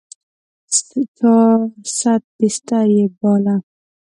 [1.17, 3.55] چارصد بستر يې باله.